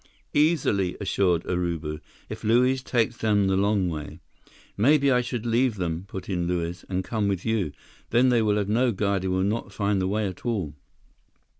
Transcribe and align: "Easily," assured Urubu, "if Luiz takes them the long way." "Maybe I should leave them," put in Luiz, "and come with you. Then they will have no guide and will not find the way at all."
"Easily," 0.33 0.97
assured 0.99 1.43
Urubu, 1.43 1.99
"if 2.27 2.43
Luiz 2.43 2.81
takes 2.81 3.17
them 3.17 3.45
the 3.45 3.55
long 3.55 3.87
way." 3.87 4.19
"Maybe 4.75 5.11
I 5.11 5.21
should 5.21 5.45
leave 5.45 5.75
them," 5.75 6.05
put 6.07 6.27
in 6.27 6.47
Luiz, 6.47 6.83
"and 6.89 7.03
come 7.03 7.27
with 7.27 7.45
you. 7.45 7.71
Then 8.09 8.29
they 8.29 8.41
will 8.41 8.57
have 8.57 8.67
no 8.67 8.91
guide 8.91 9.25
and 9.25 9.33
will 9.33 9.43
not 9.43 9.71
find 9.71 10.01
the 10.01 10.07
way 10.07 10.25
at 10.27 10.43
all." 10.43 10.73